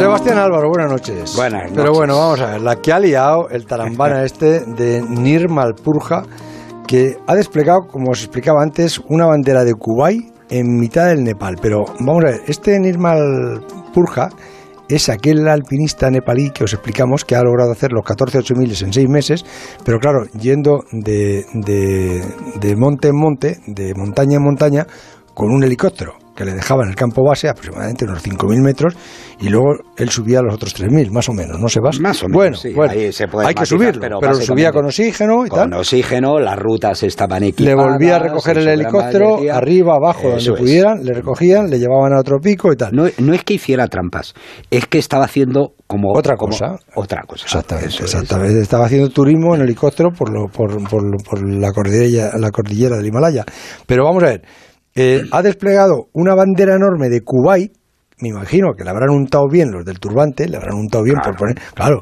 [0.00, 1.36] Sebastián Álvaro, buenas noches.
[1.36, 1.76] Buenas noches.
[1.76, 6.22] Pero bueno, vamos a ver, la que ha liado el tarambana este de Nirmalpurja,
[6.86, 11.56] que ha desplegado, como os explicaba antes, una bandera de Kuwait en mitad del Nepal.
[11.60, 14.30] Pero vamos a ver, este Nirmalpurja
[14.88, 18.94] es aquel alpinista nepalí que os explicamos que ha logrado hacer los 14 miles en
[18.94, 19.44] 6 meses,
[19.84, 22.24] pero claro, yendo de, de,
[22.58, 24.86] de monte en monte, de montaña en montaña,
[25.34, 28.94] con un helicóptero que le dejaba en el campo base aproximadamente unos 5.000 metros
[29.40, 31.90] y luego él subía a los otros 3.000, más o menos, ¿no se va?
[32.00, 34.72] Más o menos, Bueno, sí, bueno, ahí se puede hay que subirlo, pero pero, subía
[34.72, 35.78] con oxígeno y Con tal.
[35.80, 37.76] oxígeno, las rutas estaban Le equipadas.
[37.92, 39.56] volvía a recoger el helicóptero, mayoría.
[39.56, 40.50] arriba, abajo, donde es.
[40.50, 42.92] pudieran, le recogían, le llevaban a otro pico y tal.
[42.94, 44.34] No, no es que hiciera trampas,
[44.70, 46.76] es que estaba haciendo como Otra como- cosa.
[46.94, 47.44] Otra cosa.
[47.44, 48.20] Exactamente, Eso.
[48.60, 53.06] Estaba haciendo turismo en helicóptero por, lo, por, por, por la, cordillera, la cordillera del
[53.06, 53.44] Himalaya.
[53.86, 54.42] Pero vamos a ver,
[54.94, 57.72] eh, ha desplegado una bandera enorme de Kuwait,
[58.20, 61.36] me imagino que le habrán untado bien los del turbante, le habrán untado bien por
[61.36, 62.00] poner, claro,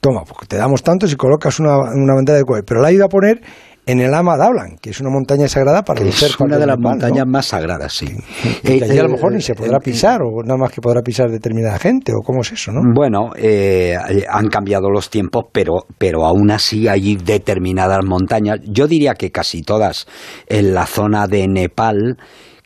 [0.00, 2.92] toma, pues te damos tanto si colocas una, una bandera de Kuwait, pero la ha
[2.92, 3.40] ido a poner
[3.88, 6.76] en el Ama Dablan, que es una montaña sagrada para Que es una de las
[6.76, 6.88] Nepal, ¿no?
[6.90, 8.06] montañas más sagradas, sí.
[8.62, 10.72] Y que allí a lo Eh, mejor ni se podrá eh, pisar, o nada más
[10.72, 12.82] que podrá pisar determinada gente, o cómo es eso, ¿no?
[12.94, 13.96] Bueno, eh,
[14.28, 18.60] han cambiado los tiempos, pero, pero aún así hay determinadas montañas.
[18.62, 20.06] Yo diría que casi todas
[20.48, 22.18] en la zona de Nepal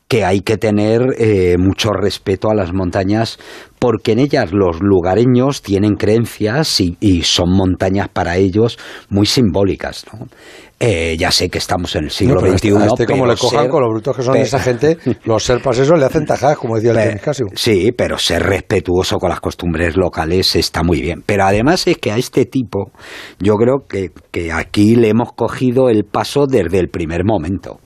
[0.09, 3.39] que hay que tener eh, mucho respeto a las montañas
[3.83, 10.05] porque en ellas los lugareños tienen creencias y, y son montañas para ellos muy simbólicas.
[10.13, 10.27] ¿no?
[10.79, 12.69] Eh, ya sé que estamos en el siglo No, pero XXI.
[12.69, 14.99] este, este como pero le cojan ser- con lo brutos que son pero- esa gente,
[15.25, 17.47] los serpas le hacen tajadas, como decía el Pe- Tenis Casio.
[17.55, 21.23] Sí, pero ser respetuoso con las costumbres locales está muy bien.
[21.27, 22.93] Pero además es que a este tipo
[23.41, 27.79] yo creo que, que aquí le hemos cogido el paso desde el primer momento.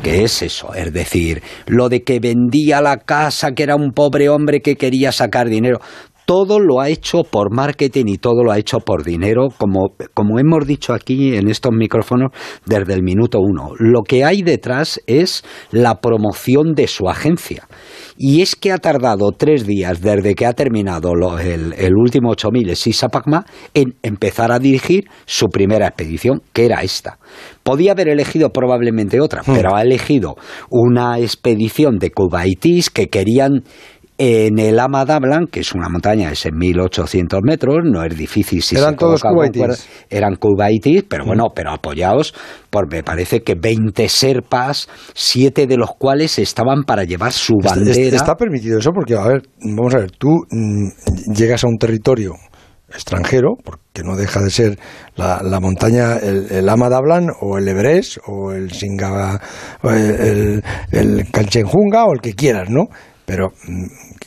[0.00, 4.28] Que es eso, es decir, lo de que vendía la casa, que era un pobre
[4.28, 5.80] hombre que quería sacar dinero.
[6.24, 10.38] Todo lo ha hecho por marketing y todo lo ha hecho por dinero, como, como
[10.38, 12.30] hemos dicho aquí en estos micrófonos
[12.64, 13.70] desde el minuto uno.
[13.78, 17.68] Lo que hay detrás es la promoción de su agencia.
[18.16, 22.30] Y es que ha tardado tres días desde que ha terminado lo- el, el último
[22.30, 27.18] 8000 Sisa Pacma en empezar a dirigir su primera expedición, que era esta.
[27.62, 30.36] Podía haber elegido probablemente otra, pero ha elegido
[30.70, 33.62] una expedición de cubaitis que querían
[34.18, 38.76] en el Ama Dablan, que es una montaña de 6.800 metros, no es difícil si
[38.76, 39.88] Eran se todos cubaitis.
[40.10, 42.34] eran cubaitis, pero bueno, pero apoyados
[42.70, 47.90] por, me parece que 20 serpas, siete de los cuales estaban para llevar su bandera.
[47.90, 51.78] es- Está permitido eso porque, a ver, vamos a ver, tú mm, llegas a un
[51.78, 52.32] territorio
[52.94, 54.78] extranjero, porque no deja de ser
[55.16, 56.68] la, la montaña, el, el
[57.40, 59.40] o el Everest o el Singa,
[59.82, 60.62] o el, el,
[60.92, 62.84] el Kanchenjunga o el que quieras, ¿no?
[63.24, 63.52] Pero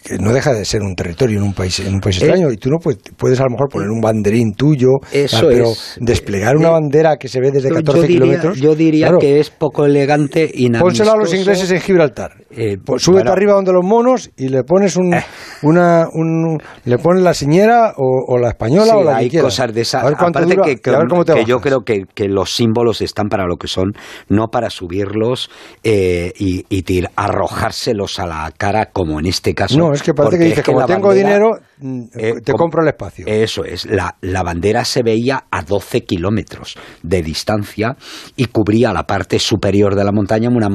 [0.05, 2.51] que no deja de ser un territorio en un país en un país Es- extraño
[2.51, 5.71] y tú no puedes, puedes a lo mejor poner un banderín tuyo, Eso tal, pero
[5.71, 5.97] es.
[5.99, 8.57] desplegar una Eh, bandera que se ve desde yo 14 diría, kilómetros.
[8.61, 12.33] yo diría claro, que es poco elegante y Pónselo a los ingleses en Gibraltar.
[12.51, 13.31] Eh, Pues súbete bueno.
[13.33, 15.23] arriba donde los monos y le pones un, Eh.
[15.63, 19.41] una, un, le pones la señera o, o la española Sí, o la hay que
[19.41, 20.03] cosas de esas.
[20.03, 22.27] A ver Aparte dura que, y a ver cómo te que yo creo que, que
[22.27, 23.93] los símbolos están para lo que son,
[24.29, 25.49] no para subirlos
[25.83, 26.83] eh, y, y
[27.15, 29.77] arrojárselos a la cara, como en este caso.
[29.77, 32.89] No, es que parece porque que dices, como tengo dinero, eh, te como- compro el
[32.89, 33.25] espacio.
[33.27, 37.95] Eso es, la, la bandera se veía a 12 kilómetros de distancia
[38.35, 40.69] y cubría la parte superior de la montaña, una,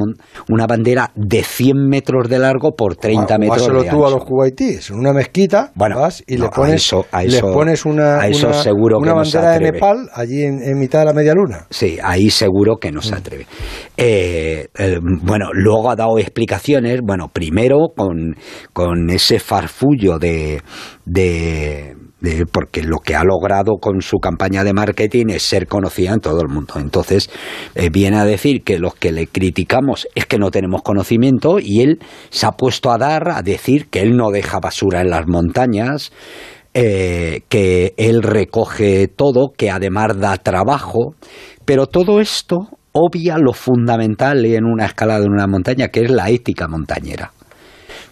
[0.48, 4.10] una bandera de 100 metros de largo por 30 O metros de tú a ancho.
[4.18, 7.52] los cubaitíes, en una mezquita, Bueno, vas y no, le a pones, eso- a eso-
[7.52, 9.72] pones una, a eso una, seguro que una se bandera de atreve.
[9.72, 11.66] Nepal allí en, en mitad de la media luna.
[11.70, 13.46] Sí, ahí seguro que no se atreve.
[13.96, 18.34] Eh, eh, bueno, luego ha dado explicaciones, bueno, primero con,
[18.72, 20.60] con ese farfullo de,
[21.04, 26.12] de, de- porque lo que ha logrado con su campaña de marketing es ser conocida
[26.12, 26.74] en todo el mundo.
[26.76, 27.30] Entonces,
[27.74, 31.80] eh, viene a decir que los que le criticamos es que no tenemos conocimiento y
[31.82, 31.98] él
[32.30, 36.12] se ha puesto a dar, a decir que él no deja basura en las montañas,
[36.74, 41.14] eh, que él recoge todo, que además da trabajo,
[41.64, 46.28] pero todo esto obvia lo fundamental en una escalada en una montaña, que es la
[46.30, 47.32] ética montañera.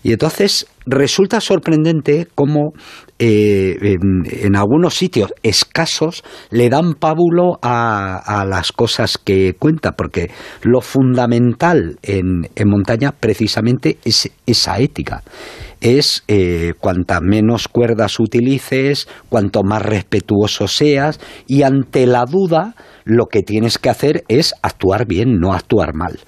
[0.09, 2.73] Y entonces resulta sorprendente cómo
[3.19, 10.31] eh, en, algunos sitios escasos le dan pábulo a, las cosas que cuenta, porque
[10.63, 15.23] lo fundamental en, en montaña precisamente es esa ética.
[15.83, 22.75] Es eh, cuanta menos cuerdas utilices, cuanto más respetuoso seas, y ante la duda
[23.05, 26.19] lo que tienes que hacer es actuar bien, no actuar mal.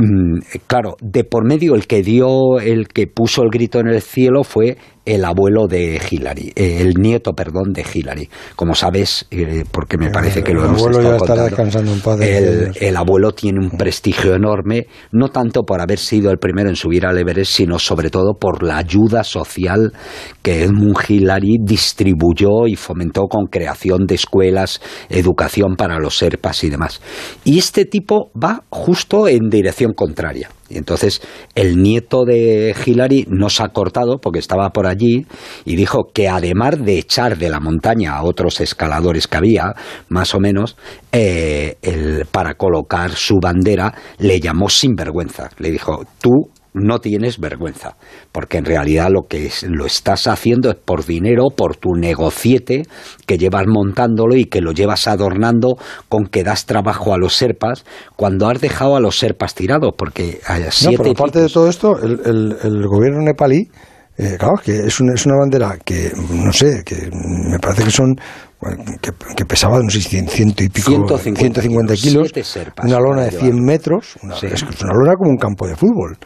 [0.00, 4.00] Mm, claro, de por medio el que dio, el que puso el grito en el
[4.00, 4.76] cielo fue
[5.08, 8.28] el abuelo de Hillary, eh, el nieto, perdón, de Hillary.
[8.54, 13.58] Como sabes, eh, porque me parece que lo hemos estado contando, el, el, abuelo tiene
[13.60, 17.78] un prestigio enorme, no tanto por haber sido el primero en subir al Everest, sino
[17.78, 19.92] sobre todo por la ayuda social
[20.42, 26.70] que Edmund Hillary distribuyó y fomentó con creación de escuelas, educación para los serpas y
[26.70, 27.00] demás.
[27.44, 30.50] Y este tipo va justo en dirección contraria.
[30.68, 31.22] Y entonces
[31.54, 35.26] el nieto de Hillary nos ha cortado porque estaba por allí
[35.64, 39.74] y dijo que además de echar de la montaña a otros escaladores que había,
[40.08, 40.76] más o menos,
[41.12, 41.76] eh,
[42.30, 45.50] para colocar su bandera, le llamó sinvergüenza.
[45.58, 47.96] Le dijo, tú no tienes vergüenza,
[48.32, 52.82] porque en realidad lo que lo estás haciendo es por dinero, por tu negociete
[53.26, 55.76] que llevas montándolo y que lo llevas adornando
[56.08, 57.84] con que das trabajo a los serpas
[58.16, 61.68] cuando has dejado a los serpas tirados, porque hay siete no, pero aparte de todo
[61.68, 63.68] esto, el, gobierno nepalí
[64.16, 67.90] eh, claro, que es una, es una bandera que, no sé, que me parece que
[67.92, 68.16] son
[69.36, 72.32] que, pesaba, no sé ciento y pico, 150, kilos,
[72.82, 76.18] una lona de 100 metros, es una lona como un campo de fútbol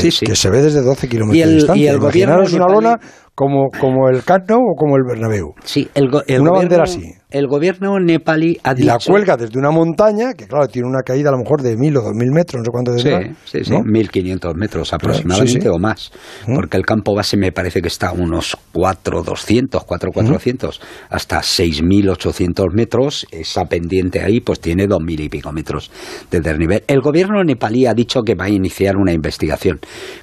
[0.00, 1.84] que, se ve desde 12 kilómetros de distancia.
[1.84, 3.00] Y el Imaginaros una lona
[3.34, 5.54] como, como el Camp o como el Bernabéu.
[5.64, 9.70] Sí, el, el una bandera así el gobierno nepalí ha y la cuelga desde una
[9.70, 12.60] montaña, que claro, tiene una caída a lo mejor de mil o dos mil metros,
[12.60, 13.10] no sé cuánto Sí,
[13.44, 16.12] sí, sí, mil quinientos metros aproximadamente o más,
[16.54, 20.80] porque el campo base me parece que está a unos cuatro doscientos, cuatro cuatrocientos,
[21.10, 25.90] hasta seis mil ochocientos metros, esa pendiente ahí pues tiene dos mil y pico metros
[26.30, 26.84] de desnivel.
[26.86, 29.80] El gobierno nepalí ha dicho que va a iniciar una investigación,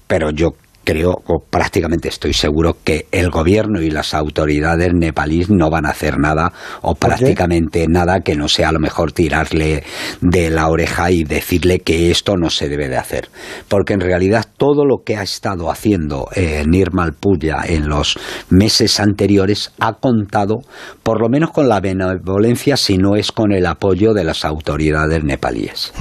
[0.08, 0.50] pero yo
[0.84, 5.90] creo, o prácticamente estoy seguro, que el gobierno y las autoridades nepalíes no van a
[5.90, 9.84] hacer nada, o prácticamente nada que no sea a lo mejor tirarle
[10.22, 13.30] de la oreja y decirle que esto no se debe de hacer.
[13.68, 18.18] Porque en realidad todo lo que ha estado haciendo eh, Nirmal Puya en los
[18.50, 20.60] meses anteriores ha contado,
[21.04, 25.24] por lo menos con la benevolencia, si no es con el apoyo de las autoridades
[25.24, 25.94] nepalíes.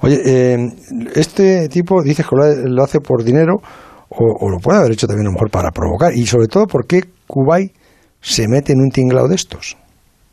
[0.00, 0.56] Oye, eh,
[1.14, 2.36] este tipo dice que
[2.68, 3.60] lo hace por dinero
[4.10, 6.14] o, lo puede haber hecho también a lo mejor para provocar.
[6.14, 7.72] Y sobre todo, ¿por qué Kuwait
[8.20, 9.76] se mete en un tinglado de estos?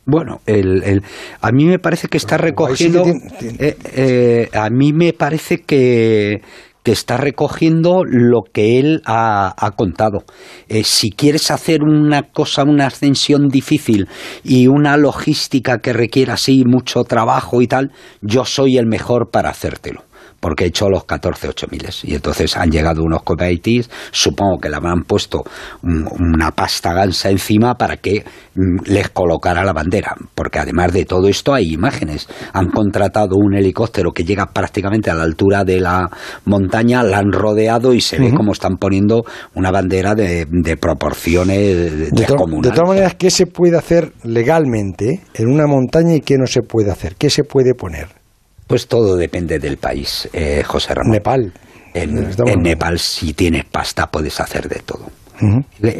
[0.06, 1.01] Bueno, el,
[1.42, 3.04] a mí me parece que está recogiendo.
[3.42, 6.42] Eh, eh, a mí me parece que,
[6.86, 10.24] que está recogiendo lo que él ha, contado.
[10.69, 14.07] Eh, si quieres hacer una cosa, una ascensión difícil
[14.44, 17.92] y una logística que requiera así mucho trabajo y tal,
[18.22, 20.04] yo soy el mejor para hacértelo
[20.45, 24.75] porque he hecho los 14 miles Y entonces han llegado unos copaitis, supongo que le
[24.75, 25.44] habrán puesto
[25.81, 31.27] una pasta gansa encima para que mm, les colocara la bandera, porque además de todo
[31.27, 32.27] esto hay imágenes.
[32.53, 36.12] Han contratado un helicóptero que llega prácticamente a la altura de la
[36.45, 39.24] montaña, la han rodeado y se ve como están poniendo
[39.56, 40.45] una bandera de,
[40.80, 42.25] proporciones de, De
[42.71, 46.91] todas maneras, ¿qué se puede hacer legalmente en una montaña y qué no se puede
[46.91, 47.15] hacer?
[47.15, 48.25] ¿Qué se puede poner?
[48.67, 51.12] Pues todo depende del país, eh, José Ramón.
[51.12, 51.53] Nepal.
[51.94, 55.09] En, Nepal, si tienes pasta, puedes hacer de todo.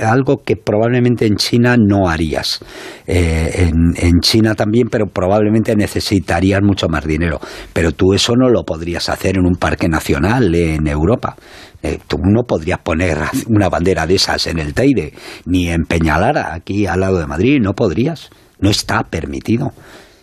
[0.02, 2.60] Algo que probablemente en China no harías.
[3.08, 7.40] Eh, en, China también, pero probablemente necesitarías mucho más dinero.
[7.72, 11.36] Pero tú eso no lo podrías hacer en un parque nacional en Europa.
[11.82, 13.18] Eh, tú no podrías poner
[13.48, 15.14] una bandera de esas en el Teide,
[15.46, 18.30] ni en Peñalara, aquí al lado de Madrid, no podrías.
[18.60, 19.72] No está permitido.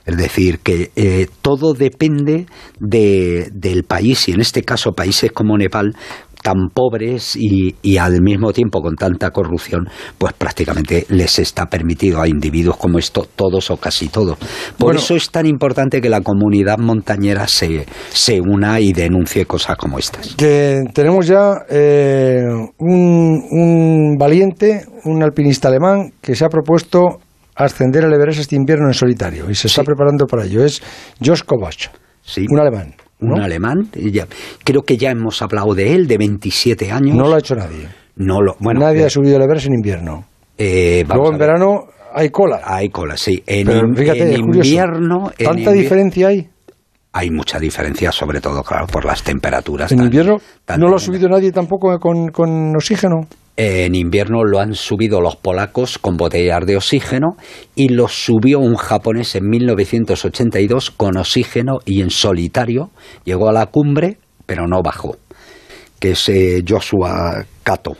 [0.06, 2.46] Es decir, que eh, todo depende
[2.80, 5.94] de, del país y en este caso países como Nepal
[6.42, 12.20] tan pobres y, y, al mismo tiempo con tanta corrupción, pues prácticamente les está permitido
[12.20, 14.38] a individuos como esto, todos o casi todos.
[14.76, 19.76] Por eso es tan importante que la comunidad montañera se, se una y denuncie cosas
[19.76, 20.34] como estas.
[20.34, 22.42] Que tenemos ya eh,
[22.78, 27.20] un, un valiente, un alpinista alemán que se ha propuesto
[27.54, 30.64] ascender al Everest este invierno en solitario y se está preparando para ello.
[30.64, 30.82] Es
[31.24, 31.88] Josh Kovach,
[32.48, 32.94] un alemán.
[33.20, 33.88] Un alemán,
[34.64, 37.14] creo que ya hemos hablado de él, de 27 años.
[37.14, 37.88] No lo ha hecho nadie.
[38.16, 40.24] No lo, bueno, nadie ha subido el Everest en invierno.
[40.58, 42.60] Eh, Luego en verano hay cola.
[42.64, 43.42] Hay cola, sí.
[43.46, 45.30] En, fíjate, invierno.
[45.38, 46.48] ¿Tanta diferencia hay?
[47.14, 49.92] Hay mucha diferencia, sobre todo, claro, por las temperaturas.
[49.92, 50.38] ¿En invierno
[50.78, 53.26] no lo ha subido nadie tampoco con, con oxígeno?
[53.56, 57.36] En invierno lo han subido los polacos con botellas de oxígeno
[57.74, 62.90] y lo subió un japonés en 1982 con oxígeno y en solitario.
[63.24, 64.16] Llegó a la cumbre,
[64.46, 65.16] pero no bajó,
[66.00, 67.94] que es eh, Joshua Kato.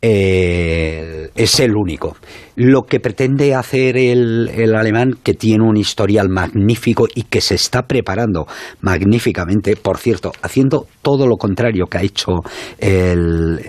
[0.00, 2.16] Eh, es el único.
[2.56, 7.54] Lo que pretende hacer el, el, alemán, que tiene un historial magnífico y que se
[7.56, 8.46] está preparando
[8.80, 12.42] magníficamente, por cierto, haciendo todo lo contrario que ha hecho
[12.78, 13.60] el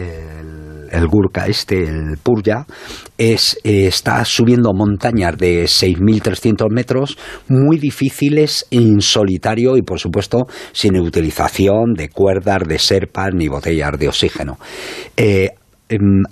[0.91, 2.65] el Gurka este, el Purya,
[3.17, 7.17] es, eh, está subiendo montañas de 6.300 metros
[7.47, 13.91] muy difíciles en solitario y por supuesto sin utilización de cuerdas, de serpas ni botellas
[13.97, 14.57] de oxígeno.
[15.15, 15.49] Eh,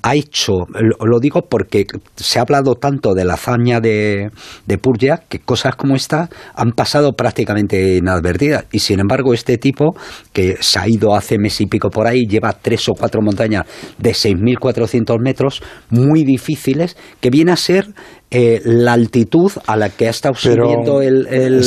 [0.04, 0.68] ha hecho,
[1.00, 1.86] lo digo porque
[2.16, 4.30] se ha hablado tanto de la hazaña de,
[4.66, 8.66] de Purja que cosas como esta han pasado prácticamente inadvertidas.
[8.72, 9.96] Y sin embargo, este tipo,
[10.34, 13.66] que se ha ido hace mes y pico por ahí, lleva tres o cuatro montañas
[13.98, 17.88] de 6.400 metros, muy difíciles, que viene a ser
[18.30, 21.64] eh, la altitud a la que ha estado subiendo el, el,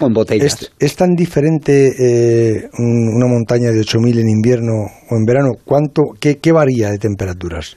[0.00, 0.68] con botellas.
[0.80, 4.72] ¿Es, tan diferente eh, una montaña de 8.000 en invierno
[5.08, 5.50] o en verano?
[5.64, 7.76] ¿Cuánto, qué, varía de temperaturas?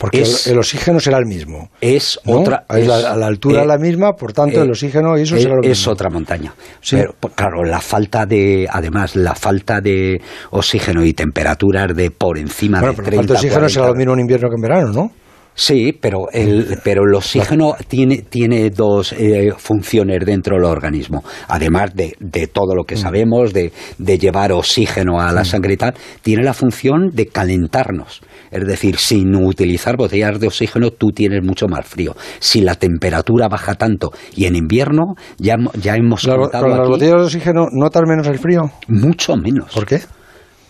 [0.00, 1.70] Porque el, oxígeno será el mismo.
[1.80, 2.64] Es otra.
[2.68, 5.72] a la altura eh, la misma, por tanto, el oxígeno y eso será lo mismo.
[5.72, 6.52] Es otra montaña.
[6.90, 8.66] Pero, pues, claro, la falta de.
[8.68, 10.20] Además, la falta de
[10.50, 14.14] oxígeno y temperaturas de por encima de 30 La falta de oxígeno será lo mismo
[14.14, 15.10] en invierno que en verano, ¿no?
[15.60, 21.24] Sí, pero el, pero el oxígeno tiene, tiene dos eh, funciones dentro del organismo.
[21.48, 22.98] Además de, de todo lo que mm.
[22.98, 28.22] sabemos, de, de, llevar oxígeno a la sangre y tal, tiene la función de calentarnos.
[28.52, 32.14] Es decir, sin utilizar botellas de oxígeno, tú tienes mucho más frío.
[32.38, 37.24] Si la temperatura baja tanto y en invierno, ya, ya hemos ¿Con las botellas de
[37.24, 38.70] oxígeno notas menos el frío?
[38.86, 39.74] Mucho menos.
[39.74, 40.02] ¿Por qué?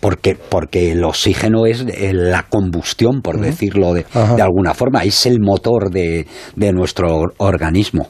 [0.01, 5.41] Porque, porque el oxígeno es la combustión, por decirlo de, de, alguna forma, es el
[5.41, 6.27] motor de,
[6.57, 8.09] de nuestro organismo.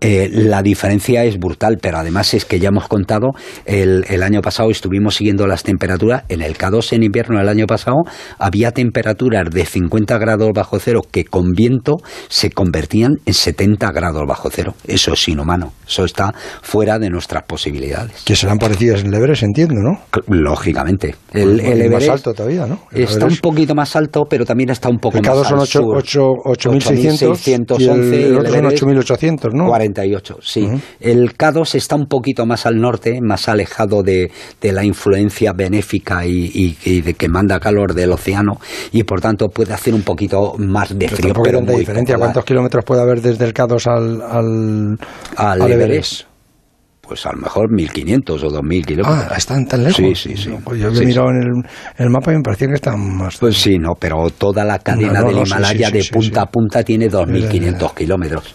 [0.00, 3.30] Eh, la diferencia es brutal, pero además es que ya hemos contado,
[3.64, 7.66] el, el, año pasado estuvimos siguiendo las temperaturas, en el K2 en invierno el año
[7.66, 7.96] pasado
[8.38, 11.96] había temperaturas de 50 grados bajo cero que con viento
[12.28, 14.74] se convertían en 70 grados bajo cero.
[14.86, 18.22] Eso es inhumano, eso está fuera de nuestras posibilidades.
[18.24, 20.00] Que serán parecidas en el Everest, entiendo, ¿no?
[20.28, 21.14] Lógicamente.
[21.32, 22.80] El, el más alto todavía, ¿no?
[22.92, 28.24] está un poquito más alto, pero también está un poco el más son 8.611 y
[28.24, 28.64] el, otro son
[28.96, 29.66] 8.800, ¿no?
[29.66, 30.68] 48, sí.
[30.98, 36.26] El K2 está un poquito más al norte, más alejado de, de la influencia benéfica
[36.26, 38.58] y, y, de que manda calor del océano
[38.92, 41.34] y por tanto puede hacer un poquito más de frío.
[41.42, 42.16] Pero, pero diferencia.
[42.16, 44.98] ¿Cuántos kilómetros puede haber desde el K2 al, al,
[45.36, 46.29] al, Everest?
[47.10, 49.26] Pues a lo mejor 1.500 o 2.000 kilómetros.
[49.32, 49.96] Ah, ¿están tan lejos?
[49.96, 50.50] Sí, sí, sí.
[50.62, 51.64] pues yo he mirado en
[51.98, 53.36] el, mapa y me parecía que están más...
[53.38, 57.94] Pues sí, no, pero toda la cadena del Himalaya de punta a punta tiene 2.500
[57.94, 58.54] kilómetros.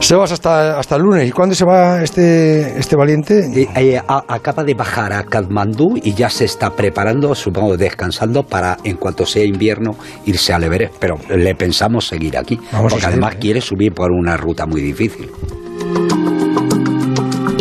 [0.00, 1.28] Sebas, hasta, hasta el lunes.
[1.28, 3.38] ¿Y cuándo se va este, este valiente?
[3.54, 8.78] Eh, eh, acaba de bajar a Kathmandú y ya se está preparando, supongo, descansando para,
[8.82, 9.92] en cuanto sea invierno,
[10.26, 10.94] irse al Everest.
[10.98, 15.30] Pero le pensamos seguir aquí, porque además quiere subir por una ruta muy difícil.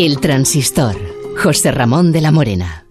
[0.01, 0.95] El transistor.
[1.37, 2.90] José Ramón de la Morena.